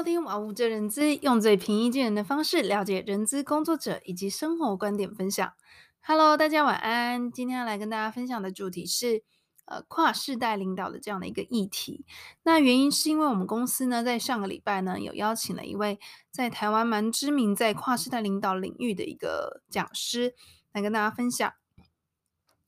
[0.00, 5.52] 收听《玩物正人资》，用最平易近人的方式了解人资工作者以及生活观点分享。
[6.00, 7.30] Hello，大家晚安。
[7.30, 9.22] 今天要来跟大家分享的主题是
[9.66, 12.06] 呃跨世代领导的这样的一个议题。
[12.44, 20.34] 那原因是因为我们公司呢，在上个礼拜呢，有邀请了一位在台湾蛮知名在跨世代领导领域的一个讲师
[20.72, 21.52] 来跟大家分享，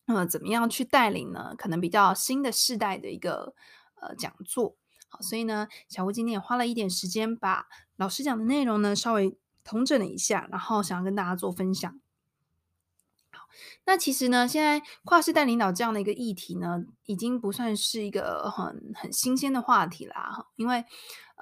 [0.05, 1.55] 那么、怎么样去带领呢？
[1.57, 3.55] 可能比较新的世代的一个
[4.03, 4.77] 呃讲座。
[5.21, 7.67] 所以呢，小吴今天也花了一点时间，把
[7.97, 12.01] 老师讲的内容呢稍微统整了一下，然后想要跟大家做分享。
[13.31, 13.49] 好，
[13.85, 20.85] 那其实呢，现在跨世代领导这样的一个议题呢，已经不算是一个很很新鲜的话题啦，因为。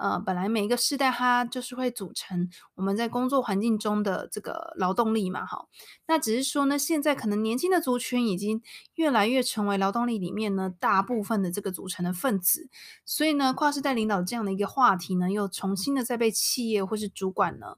[0.01, 5.67] 呃，本来每一个世代它就是会组成我们在工作环境中的这个劳动力嘛，哈。
[6.07, 8.63] 那只是说呢，现在可能年轻的族群已经
[8.95, 12.67] 越来越成为劳动力里面呢大部分的这个组成的分子，
[13.05, 17.77] 所以呢，跨世代领导这样的一个话题呢，又重新的再被企业或是主管呢，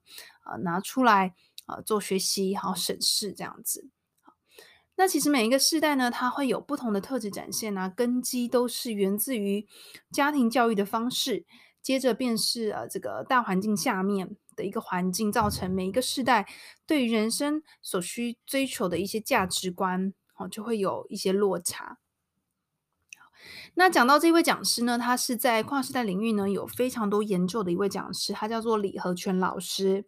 [0.49, 1.33] 呃，拿出来
[1.65, 3.89] 啊，呃，做学习，好审视这样子。
[4.95, 9.67] 那其实每一个世代呢，它会有不同的特质展现啊，根基都是源自于
[10.09, 11.45] 家庭教育的方式。
[11.83, 16.47] 接着便是呃，这个大环境下面的一个环境，造成每一个世代
[16.87, 21.99] 对于人生所需追求的一些价值观，哦，就会有一些落差。
[23.75, 30.05] 那讲到这位讲师呢，他是在跨世代领域呢有非常多研究的一位讲师，他叫做李和全老师。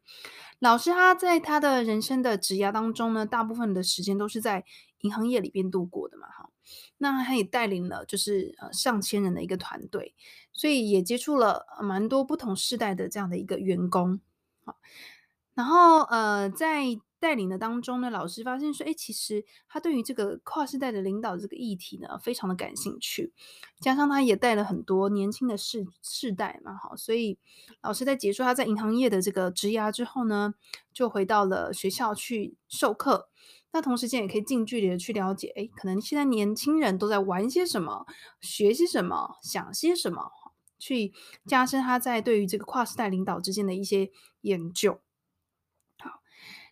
[0.60, 4.64] 老师他在他的人生的职涯当中呢，大部分的时间都是在
[5.00, 6.50] 银行业里边度过的嘛，哈。
[6.98, 10.16] 那他也带领了就是呃上千人的一个团队，
[10.52, 14.20] 所以也接触了蛮多不同世代的这样的一个员工，
[14.64, 14.78] 好，
[15.54, 16.86] 然后呃在
[17.26, 23.34] 带领的当中呢，老师发现说，哎，其实他对于这个跨世代的领导这个议题呢，非常的感兴趣，
[23.80, 27.40] 加上他也带了很多年轻的世世代嘛，好，所以
[27.82, 30.54] 老师在结束他在银行业的这个职涯之后呢，
[30.94, 33.30] 就回到了学校去授课。
[33.72, 38.06] 那同时间也可以近距离的去了解，哎，可能现在年轻人都在玩些什么，
[38.40, 40.32] 学些什么，想些什么，
[40.78, 41.12] 去
[41.48, 45.02] 加深他在对于这个跨世代领导之间的一些研究。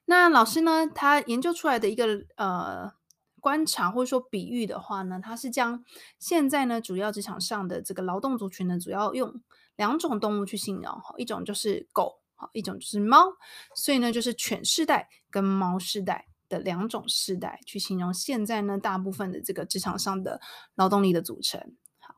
[0.05, 2.91] 那老师呢，他研究出来的一个呃
[3.39, 5.83] 观察或者说比喻的话呢，他是将
[6.19, 9.41] 现在呢主要职场上的这个劳动族群呢，主要用
[9.75, 13.37] 两种动物去形容，一种就是狗，好，一种就是猫，
[13.75, 16.27] 所以呢就是犬世代跟猫世代。
[16.49, 20.39] 的两种世代去形容现在呢，大部分的这个职场上的
[20.75, 21.59] 劳动力的组成。
[21.97, 22.17] 好，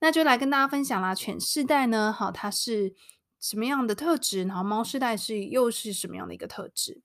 [0.00, 1.14] 那就来跟大家分享啦。
[1.14, 2.94] 犬世代呢，好，它是
[3.40, 4.44] 什么样的特质？
[4.44, 7.00] 然后猫世代是又是什么样的一个特质？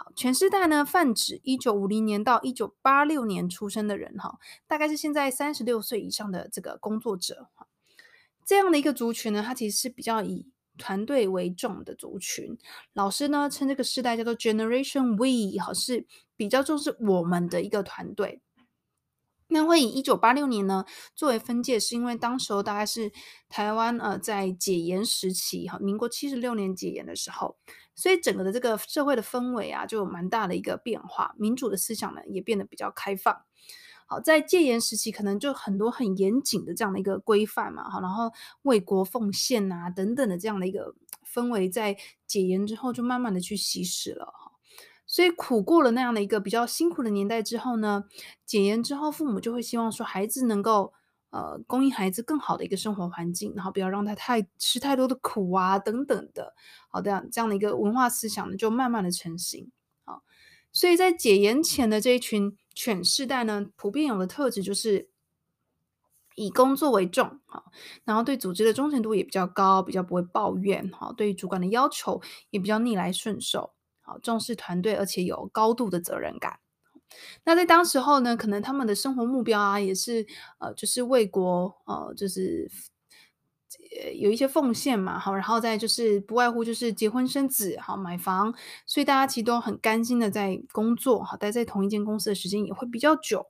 [0.00, 4.38] 好，全世代呢，泛指一九五零年到一九八六年出生的人，哈，
[4.68, 7.66] 大概是现在三十六岁以上的这个工作者，哈，
[8.44, 12.56] 这样的一个族群呢，它其实是比较以团队为重的族群，
[12.92, 16.06] 老师呢称这个世代叫做 Generation We，哈，是
[16.36, 18.40] 比较重视我们的一个团队。
[19.48, 23.10] 那会以一九八六年呢作为分界，是因为当时候大概是
[23.48, 27.56] 台湾呃在解严时期，哈，民国七十六年解严的时候，
[27.94, 33.34] 所以整个的这个社会的氛围啊就有蛮大的一个变化，民主的思想呢也变得比较开放。
[34.06, 38.32] 好，在戒严时期，可能就很多很严谨的这样的一个规范嘛，好，然后
[38.62, 40.94] 为国奉献啊等等的这样的一个
[41.30, 44.47] 氛围，在解严之后就慢慢的去稀释了。
[45.18, 48.04] 所以苦过了那样的一个比较辛苦的年代之后呢，
[48.46, 50.92] 解严之后，父母就会希望说孩子能够
[51.30, 56.54] 呃供应孩子更好的一个生活环境，然后不要让他太吃太多的苦啊等等的，
[56.88, 59.72] 好的这样的一个文化思想呢，就慢慢的成型。
[60.04, 60.22] 好，
[60.70, 62.56] 所以在解严前的这一群。
[62.74, 65.10] 犬世代呢，普遍有的特质就是
[66.36, 67.72] 以工作为重，好，
[68.04, 73.72] 然后对组织的忠诚度也比较高，比较不会抱怨，好，对于主管的要求也比较逆来顺受，
[74.08, 76.58] 好，重视团队，而且有高度的责任感。
[77.44, 80.26] 那在当时候呢，可能他们的生活目标啊，也是
[80.58, 82.70] 呃，就是为国，呃，就是。
[84.14, 88.54] 有一些奉献嘛，好，然后再就是不外乎就是结婚生子，好，买房，
[88.86, 93.46] 所以大家其实都很甘心的在工作，好，待在同一间公司的时间也会比较久。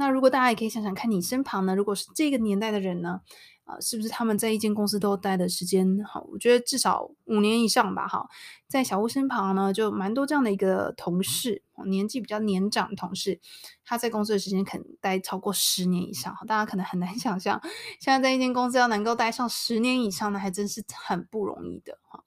[0.00, 3.20] 那如果大家也可以想想看你身旁呢，如果是这个年代的人呢？
[3.64, 6.26] 啊是不是他们在一间公司都待的时间好？
[6.32, 8.08] 我觉得至少五年以上吧。
[8.08, 8.26] 哈，
[8.66, 13.38] 在小吴身旁呢，就蛮多这样的一个同事，年纪比较年长的同事，
[13.84, 16.34] 他在公司的时间可能待超过十年以上。
[16.48, 17.60] 大家可能很难想象，
[18.00, 22.24] 现在在一间公司要能够待上十年以上呢，还真是很不容易的哈。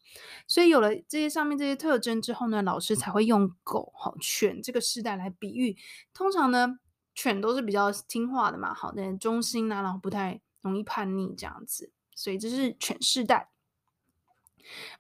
[0.48, 5.76] 所以有了这些上面这些特征之后呢，老师才会用狗、哈犬这个世代来比喻。
[6.14, 6.78] 通常呢，
[7.14, 10.42] 犬都是比较听话的嘛，好，那忠心啊，然后不太。
[10.64, 13.50] 容易叛逆这样子，所以这是犬世代。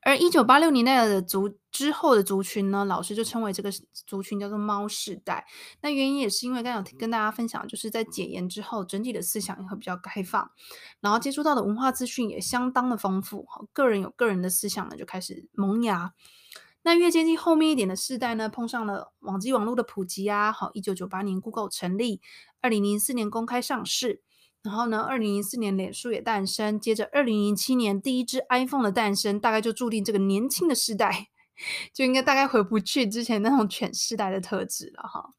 [0.01, 5.47] 而一九八六年代的族之后的族群呢，老师就称为这个族群叫做“猫世代”。
[5.79, 10.51] 那原因也是因为刚刚有跟大家分享，就是在解严之后，整体的思想也会比较开放，
[10.99, 13.47] 然后接触到的文化资讯也相当的丰富。
[13.71, 16.13] 个人有个人的思想呢，就开始萌芽。
[16.83, 22.21] 那越接近后面一点的世代呢，碰上了网际网络的普及啊，好，一九九八年 Google 成立，
[22.61, 24.21] 二零零四年公开上市。
[24.61, 31.27] 然后呢，二零零四年脸书也诞生，接着二零零七年第一支 iPhone 的诞生，大概就注定这个年轻的世代
[31.93, 35.33] 就应该大概回不去之前那种犬世代的特质了哈。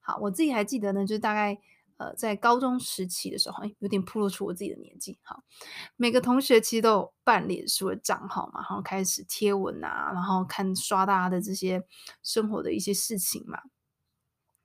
[0.00, 1.58] 好，我自己还记得呢，就是大概
[1.98, 5.18] 呃在高中时期的时候，有点暴露出我自己的年纪。
[5.22, 5.42] 好，
[5.96, 11.84] 每个同学其实都有办脸书的账号嘛，然后开始贴文啊，然后看刷大家的这些
[12.22, 13.60] 生活的一些事情嘛。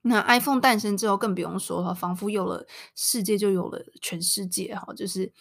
[0.06, 5.32] 那 iPhone 诞生之后，更不用说了，仿佛有了世界就有了全世界哈，就是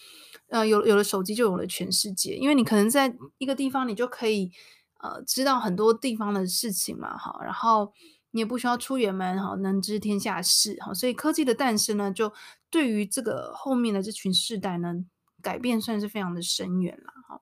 [0.48, 4.54] 呃有有了手机就有了全世界，因为你可能在一个地方，你就可以
[5.02, 7.92] 呃知道很多地方的事情嘛哈，然后
[8.34, 12.34] 你也不需要出远门哈，能知天下事哈，所以科技的诞生呢，就
[12.72, 15.06] 对于这个后面的这群世代呢，
[15.42, 17.42] 改变算是非常的深远了哈。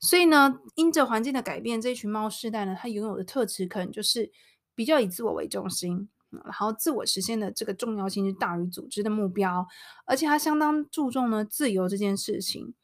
[0.00, 4.32] 所以呢，因着环境的改变，这一群猫世代呢，它拥有的特质可能就是
[4.74, 6.08] 比较以自我为中心。
[6.30, 9.66] 然后自我实现的这个重要性是大于组织的目标，
[10.06, 12.74] 而且它相当注重呢自由这件事情。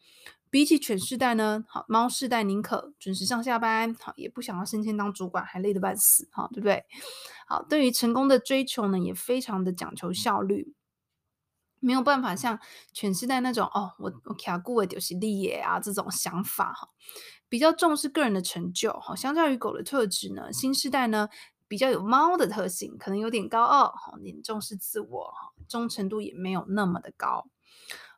[0.54, 6.84] 比起犬世代呢，好，猫世代宁可准时上下班，好，也不想要升迁当主管，还累得半死，好，对不对？
[7.48, 10.72] 好，对于成功的追求呢，也非常的讲求效率，
[11.80, 12.60] 没有办法像
[12.92, 16.88] 犬世代那种哦，我我卡顾的就是立业啊这种想法哈，
[17.48, 21.28] 比较重视个人的成就，哈，相较于狗的特质呢，新世代呢。
[21.66, 25.34] 比较有猫的特性，可能有点高傲，哈，点重视自我，
[25.66, 27.48] 忠诚度也没有那么的高。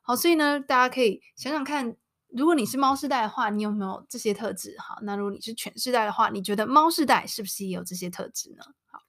[0.03, 1.95] 好，所以呢，大家可以想想看，
[2.37, 4.75] 如果你是猫世代的话，你有没有这些特质？
[4.77, 8.63] 哈，那如果你是犬世代的话，你觉得猫世代是不是也有这些特质呢？
[8.85, 8.99] 好，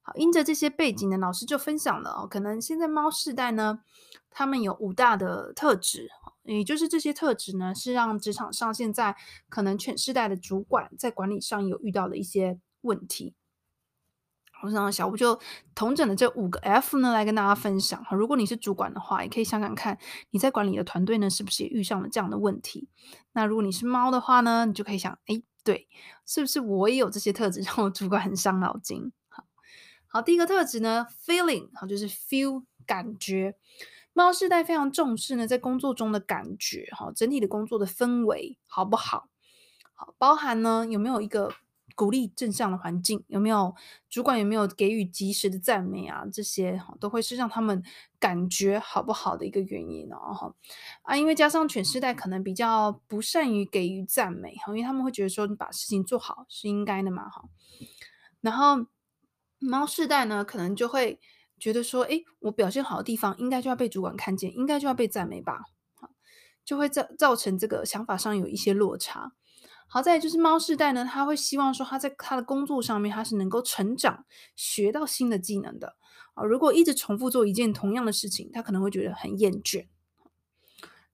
[0.00, 3.80] 好，因着这些背景呢，老师就分享了哦，可能现在猫世代呢，
[4.30, 6.08] 他们有五大的特质，
[6.44, 9.14] 也就是这些特质呢，是让职场上现在
[9.50, 13.34] 可能犬世代的主管在管理上有遇到的一些问题。
[14.62, 15.38] 我想小吴就
[15.74, 18.16] 同整的这五个 F 呢，来跟大家分享哈。
[18.16, 19.96] 如果你是主管的话，也可以想想看，
[20.30, 22.88] 你在管理的团队呢，是不是也遇上了这样的问题？
[23.32, 25.88] 那如果你是猫的话呢，你就可以想，哎，对，
[26.26, 29.12] 是不是我也有这些特质，让我主管很伤脑筋？
[29.28, 29.44] 好，
[30.06, 33.54] 好，第一个特质呢，feeling，好，就是 feel 感觉。
[34.12, 39.28] 猫世代非常重视呢，在工作中的感觉，哈，整体的工作的氛围好不好？
[39.94, 41.52] 好，包含呢，有没有一个。
[41.98, 43.74] 鼓励正向的环境，有没有
[44.08, 46.24] 主管有没有给予及时的赞美啊？
[46.32, 47.82] 这些都会是让他们
[48.20, 50.54] 感觉好不好的一个原因哦。
[51.02, 57.42] 啊，因为加上犬世代可能比较不善于给予赞美哈，因为他们会觉得说你把事情做好是应该的嘛哈。
[58.40, 58.86] 然后
[59.58, 61.18] 猫世代呢，可能就会
[61.58, 65.64] 觉得说，诶，我表现好的地方应该就要被主管看见，应该就要被赞美吧？
[66.64, 69.32] 就会造造成这个想法上有一些落差。
[69.90, 75.96] 好在就是猫世代呢，他会希望说他在他的工作上面他是能够成长、学到新的技能的
[76.34, 76.44] 啊。
[76.44, 79.88] 如果一直重复做一件同样的事情，他可能会觉得很厌倦。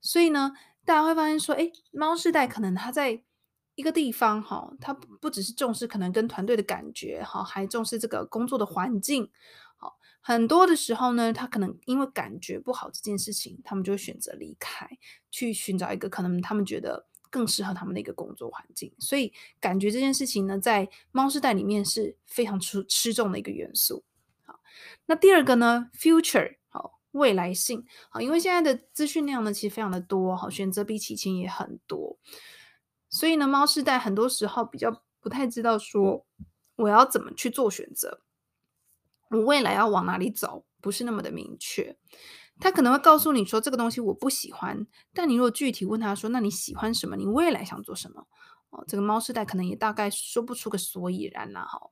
[0.00, 0.52] 所以呢，
[0.84, 3.22] 大家会发现说，诶，猫世代可能他在
[3.76, 9.30] 一个地方哈，他不只是重视可能跟团队的感觉哈，还重视这个工作的环境。
[9.76, 14.98] 好，很多的时候呢，他可能因为感觉不好这件事情，他们就会选择离开，
[15.30, 17.06] 去寻找一个可能他们觉得。
[17.34, 24.04] 更适合他们的一个工作环境，所以感觉这件事情呢，在猫世代里面是非常出吃重的一个元素。
[24.44, 24.60] 好，
[25.06, 32.16] 那第二个呢，future 好，未来性好，因为现在的资讯量呢，其实非常的多，好，选择比起以前也很多，
[33.10, 36.24] 所以呢，猫世代很多时候比较不太知道说
[36.76, 38.20] 我要怎么去做选择，
[39.30, 41.96] 我未来要往哪里走，不是那么的明确。
[42.60, 47.16] 他可能会告诉你说这个东西我不喜欢，但你如果具体问他说，那你喜欢什么？
[47.16, 48.26] 你未来想做什么？
[48.70, 51.90] 哦，这个猫世代可能也大概说不出个所以然啦，哈。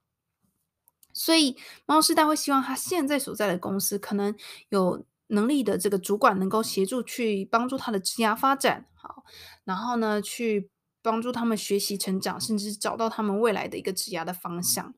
[1.13, 4.35] 所以猫世代会希望他现在所在的公司可能
[4.71, 9.25] 有能力的这个主管能够协助去帮助他的职涯发展，好，
[9.65, 10.71] 然后呢去
[11.03, 14.95] 帮助他们学习成长，甚至找到他们未来的一个职涯的方向。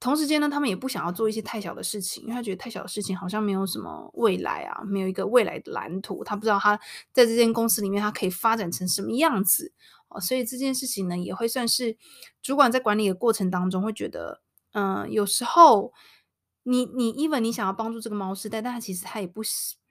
[0.00, 6.22] 同时间呢，他们也不想要做一些太小的事情，因为他觉得太小的事情好像没有什么未来啊，没有一个未来的蓝图。
[6.24, 6.76] 他不知道他
[7.12, 9.72] 在这间公司里面，他可以发展成什么样子
[10.08, 10.20] 哦。
[10.20, 11.96] 所以这件事情呢，也会算是
[12.42, 15.92] 主管在管理的过程当中会觉得，嗯、有时候
[16.62, 19.42] 你你 even 你想要帮助这个猫时代，但他其实他也不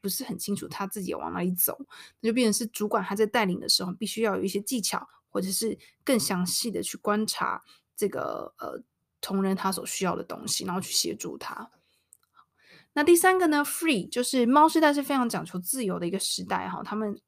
[0.02, 1.78] 不是很清楚他自己往哪里走，
[2.20, 7.64] 那就变成是主管他在带领的时候，必须要有一些技巧，或者是更详细的去观察
[7.96, 8.82] 这个呃
[9.24, 11.72] 同仁他所需要的东西，然后去协助他。
[12.92, 17.20] 那第三个呢，Free 就是猫世代是非常讲求自由的一个时代哈，他们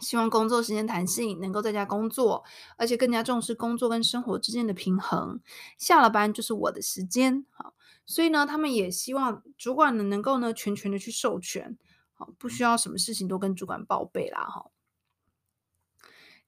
[0.00, 2.42] 希望工作时间弹性，能够在家工作，
[2.76, 5.40] 而且更加重视工作跟生活之间的平衡。
[5.78, 11.78] 下了班就是我的时间，好，所以呢，他们也希望主管呢能够呢全权的去授权，
[12.14, 14.70] 好，不需要什么事情都跟主管报备啦，哈。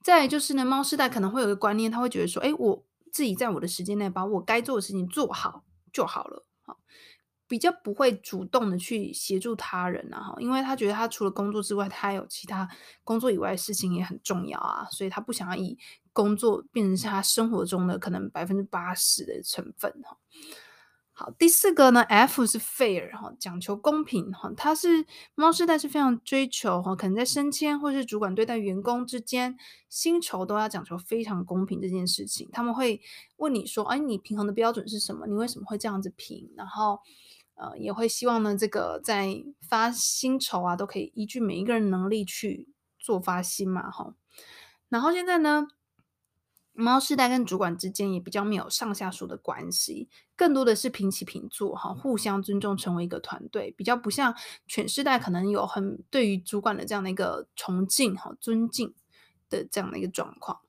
[0.03, 2.85] 再来就是呢，猫世代可能会有一个观念，他会觉得说，哎，我
[3.17, 6.79] 自己在我的时间内把我该做的事情做好就好了，好。
[7.49, 12.69] 比较不会主动的去协助他人啊，因为他觉得他除了工作之外，他还有其他
[13.05, 15.79] 工作以外的事情也很重要啊，所以他不想要以
[16.13, 20.19] 工作变成是他生活中的可能百分之八十的成分哈。
[21.19, 29.57] 好，第四个呢，F 是 fair 哈，讲求公平哈，他是猫世代是非常追求哈，可能在升迁或是主管对待员工之间，
[29.89, 33.01] 薪酬都要讲求非常公平这件事情，他们会
[33.39, 35.27] 问你说，哎，你平衡的标准是什么？
[35.27, 36.51] 你为什么会这样子评？
[36.55, 37.01] 然后。
[37.59, 42.69] 呃，也会希望呢，这个在发薪酬啊，都可以依据每一个人能力去
[42.99, 44.13] 做发薪嘛，哈。
[44.91, 45.67] 然后现在呢，
[46.77, 54.35] 猫世代跟主管之间也比较没有上下属的关系，更多的是平起平坐，哈，互相尊重，成为一个团队，比较不像
[54.67, 58.95] 犬世代可能有很对于主管的这样的一个崇敬、哈尊敬
[59.49, 60.61] 的这样的一个状况。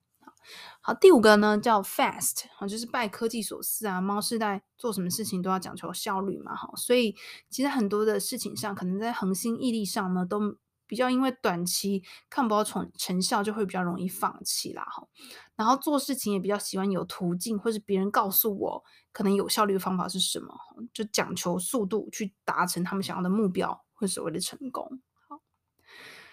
[0.80, 4.00] 好，第五个呢叫 fast，啊就是拜科技所赐啊。
[4.00, 7.14] 猫世代做什么事情都要讲求效率嘛，哈，所以
[7.50, 10.56] 其实很多的事情上，可能在恒心毅力上呢，都
[10.88, 15.08] 比较因为短期看不到成成效，就会比较容易放弃啦，哈。
[15.56, 20.56] 然后做事情也比较喜欢有途径，或是别人告诉我可能有效率的方法是什么，
[20.94, 25.02] 就讲求速度去达成他们想要的目标，或所谓的成功。
[25.28, 25.42] 好，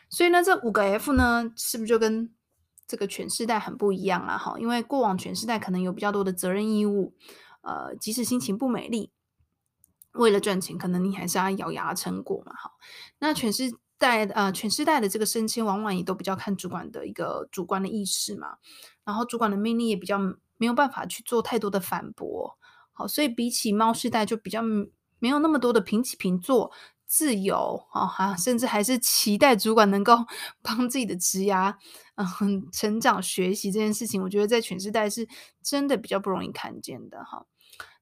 [0.09, 2.33] 所以呢，这五个 F 呢，是不是就跟
[2.87, 7.15] 这个全世代很不一样啊，哈，因为过往全世代可能有比较多的责任义务，
[7.63, 9.11] 呃，即使心情不美丽，
[10.13, 12.73] 为了赚钱，可能你还是要咬牙撑过嘛，哈。
[13.21, 18.59] 那全世代，呃，全世代的这个升迁，往往也都比较看主管的一个主观的意识嘛，
[19.03, 20.19] 然后主管的命令也比较
[20.59, 22.59] 没有办法去做太多的反驳，
[22.93, 24.61] 好，所以比起猫世代就比较
[25.19, 26.71] 没有那么多的平起平坐。
[27.07, 30.17] 自由啊，哈，甚至还是期待主管能够
[30.63, 31.73] 帮自己的职涯，
[32.17, 35.29] 嗯，成长学习这件事情，我觉得在全世代是
[35.63, 37.45] 真的比较不容易看见的哈。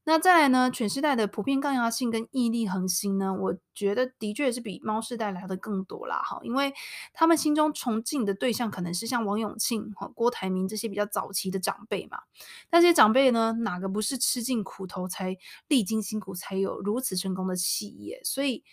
[0.04, 6.72] 那再来呢，犬世代的普遍抗压性跟毅力恒心呢，我觉得的确是比猫世代来的更多啦哈，因为
[7.12, 12.18] 他们心中崇敬的对象可能是像王永庆、哈郭台铭这些比较早期的长辈嘛。
[12.70, 15.36] 那些长辈呢，哪个不是吃尽苦头才
[15.68, 18.20] 历经辛苦才有如此成功的企业？
[18.24, 18.64] 所以。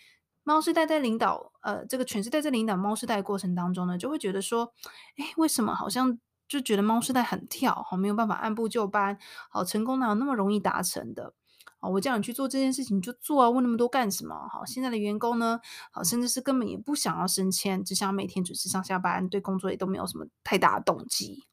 [0.42, 4.74] 猫世代在领导，呃，这个犬世代在领导猫世代过程当中呢，就会觉得说，
[5.18, 6.18] 哎，为什么好像
[6.50, 9.18] 就觉得猫世代很跳，好没有办法按部就班，
[9.50, 11.34] 好成功哪有那么容易达成的？
[11.80, 14.36] 好，我叫你去做这件事情你就做啊，问那么多干什么？
[14.52, 21.46] 好，现在的员工呢，好，甚至是根本也不想要升迁，只想每天准时上下班，对工作也都没有什么太大的动机。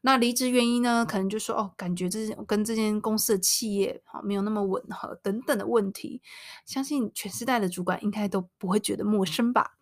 [0.00, 1.04] 那离职原因呢？
[1.04, 6.22] 可能就说哦，感觉这跟这间公司的企业好没有那么吻合等等的问题，
[6.66, 9.78] 相信全世代的主管应该都不会觉得陌生吧？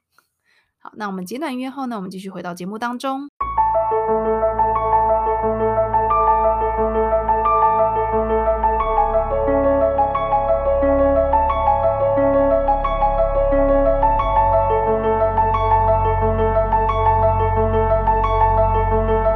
[0.78, 3.28] 好，那我们简短约后呢，我们继续回到节目当中。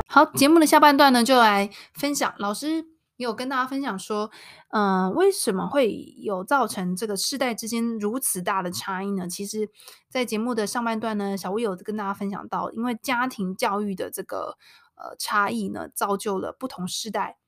[0.09, 2.33] 好，节目的下半段呢，就来分享。
[2.39, 2.87] 老师
[3.17, 4.31] 有跟大家分享说，
[4.69, 9.27] 嗯、呃，为什么会有造成这个世代之间如此大的差异呢？
[9.27, 9.71] 其实，
[10.09, 14.59] 在节目的上半段呢，小薇有跟大家分享到，因为家庭教育的这个
[14.97, 17.39] 呃差异呢，造就了不同世代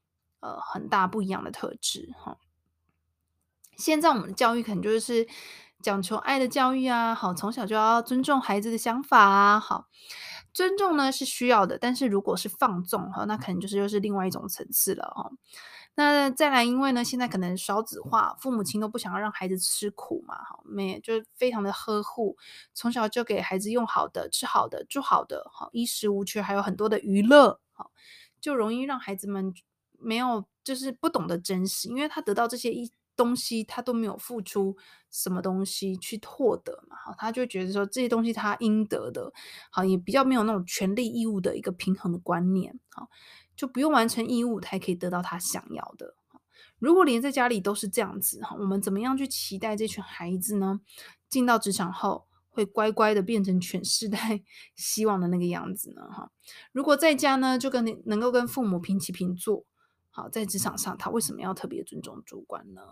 [0.40, 2.38] 呃很大不一样的特质哈。
[3.76, 5.28] 现在我们的教育可能就是
[5.82, 9.86] 讲求爱的教育啊，好，从小就要尊重孩子的想法啊，好。
[10.58, 15.30] 尊重呢是需要的，但是如果是放纵哈，那可能就是又是另外一种层次了哈。
[15.94, 22.36] 那再来，因为呢现在可能少子化，父母亲都不想要让孩子吃苦嘛，哈，没就非常的呵护，
[22.74, 27.88] 从小就给孩子用好的、吃好的、住好的，哈，衣食无缺，还有很多的娱乐，哈，
[28.40, 29.54] 就容易让孩子们
[29.96, 32.90] 没有就是不懂得珍惜，因为他得到这些一。
[33.18, 34.76] 东西他都没有付出
[35.10, 39.32] 什么东西去获得嘛，好，他就觉得说这些东西他应得的，
[39.72, 43.10] 好，也比较没有那种权利义务的一个平衡的观念，好，
[43.56, 46.14] 就不用完成义务，他也可以得到他想要的。
[46.78, 50.80] 如果连在家里都是这样子，哈，我们怎么样去期待这群孩子呢？
[51.28, 54.42] 进到职场后会乖乖的变成全世代
[54.76, 56.02] 希望的那个样子呢？
[56.08, 56.30] 哈，
[56.70, 59.64] 如果在家呢，就跟你能够跟父母平起平坐，
[60.10, 62.82] 好，在职场上他为什么要特别尊重主管呢？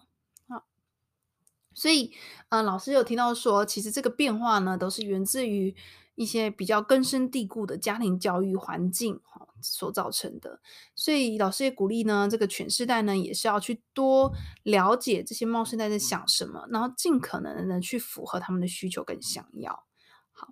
[1.76, 2.10] 所以，
[2.48, 5.76] 呃，老师有听到说，其实这个变化呢，都是源自于
[6.14, 10.58] 一些比较根深蒂固的家庭教育环境哈所造成的。
[10.94, 19.84] 所以，老师也鼓励呢，这个全世代呢，也是要去多了解这些猫世代在想什么，然后尽可能的去符合他们的需求跟想要。
[20.32, 20.48] 好，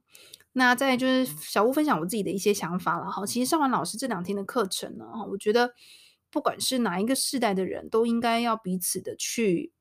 [0.52, 3.24] 那再就是小屋分享我自己的一些想法了哈。
[3.24, 5.72] 其实上完老师这两天的课程呢，我觉得
[6.30, 9.72] 不管是哪一个世代的人都应该要彼此的去。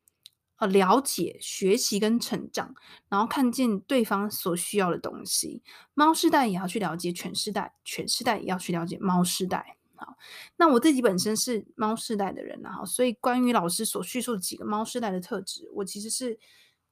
[0.65, 2.73] 了解、学习跟成长，
[3.09, 5.61] 然后看见对方所需要的东西。
[5.93, 9.77] 猫世代也要去了解犬世代，犬世代也要去了解猫世代。
[9.95, 10.17] 好，
[10.57, 16.37] 那我自己本身是猫世代的人，然后所以关于老师所叙述的几个猫世代的特质，我其实是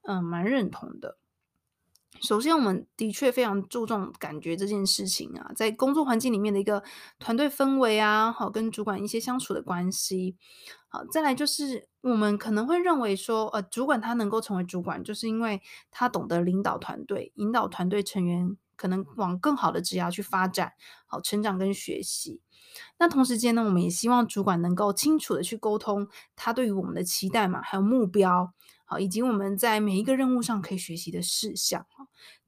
[0.02, 1.18] 嗯蛮认同的。
[2.22, 6.80] 首先，我们的确非常注重感觉这件事情啊，在工作环境里面的一个
[7.18, 10.36] 团队氛围啊，好，跟主管一些相处的关系。
[10.88, 15.60] 好，再来就是我们可能会认为说，呃，主管他能够成为主管，就是因为
[15.90, 20.74] 他懂得领导团队，引导团队成员可能往更好的职涯去发展，
[21.06, 22.40] 好，成长跟学习。
[22.98, 28.52] 那同时间呢，我们也希望主管能够清楚的去沟通他对于我们的期待嘛，还有目标。
[28.98, 31.86] 以及我们在每一个任务上可以学习的事项，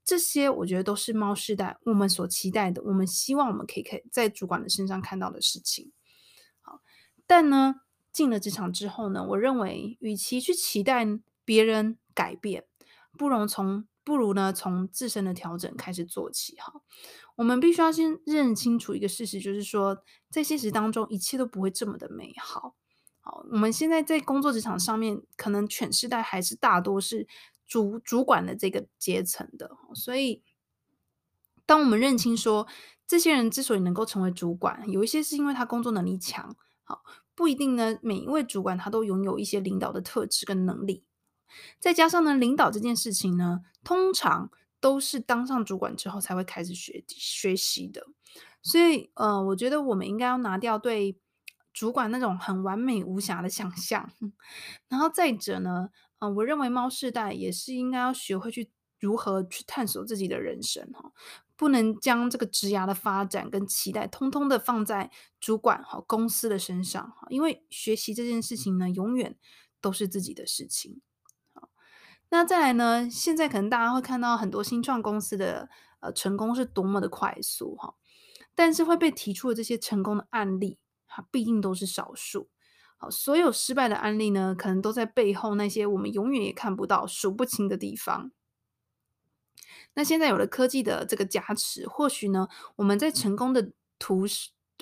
[0.04, 5.92] 这些我觉得都是猫世代我们所期待的，我们希望我们可以可以在主管的身上看到的事情。
[6.60, 6.82] 好，
[7.26, 7.76] 但呢，
[8.12, 11.06] 进了职场之后呢，我认为与其去期待
[11.44, 12.66] 别人改变，
[13.16, 16.54] 不容从不如呢从自身的调整开始做起。
[16.56, 16.72] 哈，
[17.36, 22.76] 我们必须要先认清楚一个事实，就是说在现实当中，一切都不会这么的美好。
[23.26, 27.26] 好，我们现在在工作职场上面，可能犬世代还是大多是
[27.67, 30.43] 主主管的这个阶层的，所以
[31.65, 32.67] 当我们认清说，
[33.06, 37.02] 这些人之所以能够成为主管，有一些是因为他工作能力强，好，
[37.34, 41.02] 不一定呢，每一位主管他都拥有一些领导的特质跟能力，
[41.80, 48.06] 再加上呢，领导这件事情呢，通常都是当上主管之后才会开始学学习的，
[48.60, 51.17] 所以呃，我觉得我们应该要拿掉对。
[51.75, 54.08] 主管那种很完美无瑕的想象，
[54.89, 61.13] 然后再者呢，嗯、呃，我认为猫世代也是应该要学会去如何去探索自己的人生哈，
[61.56, 65.10] 不能将这个职涯的发展跟期待通通的放在
[65.41, 69.37] 主管和公司的身上哈，因为学习这件事情呢，永远
[69.80, 71.02] 都是自己的事情。
[71.52, 71.69] 好，
[72.30, 75.69] 那再来呢，现在可能大家会看到很多新创公司的
[76.00, 77.97] 呃成功是多么的快速哈，
[78.54, 80.78] 但是会被提出的这些成功的案例。
[81.16, 82.48] 它毕竟都是少数，
[82.96, 88.32] 好，所有失败的案例呢，可能都在背后那些我们永远也看不到、数不清的地方。
[89.94, 94.24] 那现在有了科技的这个加持，或许呢，我们在成功的途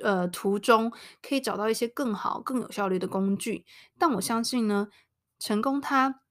[0.03, 0.91] 呃途中，
[1.21, 3.67] 可以找到一些更好、更有效率的工具。
[3.99, 4.89] 但我相信呢，
[5.39, 6.23] 成功它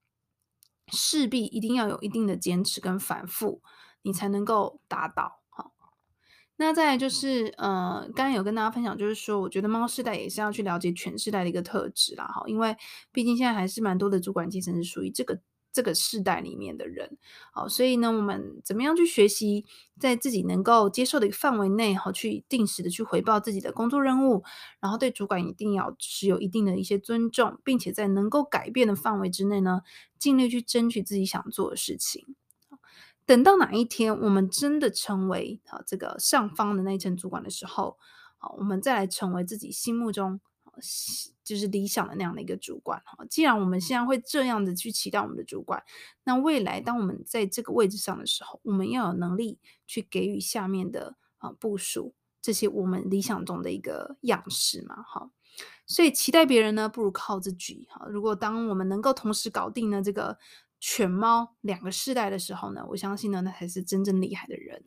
[0.92, 3.62] 势必一定要有一定的坚持跟反复，
[4.02, 5.41] 你才能够达到。
[6.62, 12.78] 那再来就是，呃，刚刚有跟大家分享，就是说，我觉得猫世代也是要去了解犬世代的一个特质啦，哈，因为
[13.12, 15.42] 毕竟现在还是蛮多的主管阶层是属于这个
[15.74, 17.18] 这个世代里面的人，
[17.52, 19.66] 好，所以呢，我们怎么样去学习，
[20.00, 24.44] 在自己能够接受的一个范围内，好，去定时的去回报自己的工作任务，
[24.80, 29.82] 然后对主管一定要持有一定的一些尊重，并且在能够改变的范围之内呢，
[30.20, 32.36] 尽力去争取自己想做的事情。
[33.32, 37.98] 等到哪一天我们真的成为啊这个上方的那一层主管的时候，
[38.38, 40.42] 好，我们再来成为自己心目中
[41.42, 43.02] 就是理想的那样的一个主管。
[43.06, 45.82] 哈，既然我们现在会这样的去期待我们的主管，
[46.26, 55.02] 那未来当我们在这个位置上的时候，我们要有能力去给予下面的啊部署这些我们理想中的一个样式嘛。
[55.04, 55.32] 哈，
[55.88, 57.88] 所以期待别人呢，不如靠自己。
[57.92, 60.38] 哈，如果当我们能够同时搞定呢这个。
[60.82, 64.84] 犬猫两个世代的时候呢，我相信呢，那才是真正厉害的人。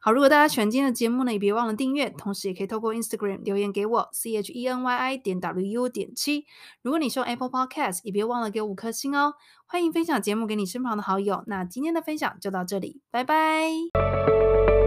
[0.00, 6.44] 好，如果大家喜欢今天的节目呢，也别忘了订阅，同时也可以透过 Instagram 留言给我，C H E N Y I 点 W U 点七。
[6.82, 9.34] 如果你是用 Apple Podcast，也别忘了给我五颗星哦。
[9.66, 11.42] 欢迎分享节目给你身旁的好友。
[11.46, 14.83] 那今天的分享就到这里，拜拜。